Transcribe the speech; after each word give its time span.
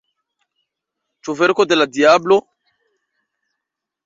Ĉu 1.27 1.35
verko 1.41 1.67
de 1.73 1.77
la 1.79 1.87
diablo? 1.99 2.39